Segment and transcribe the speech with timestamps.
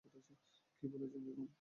[0.77, 0.85] কি
[0.91, 1.45] বলছেন বেগম!